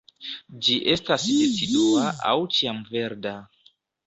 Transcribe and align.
Ĝi 0.67 0.77
estas 0.93 1.25
decidua 1.41 2.07
aŭ 2.31 2.33
ĉiamverda. 2.57 3.37